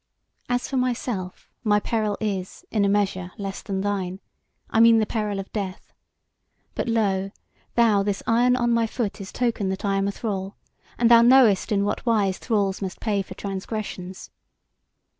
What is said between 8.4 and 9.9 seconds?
on my foot is token that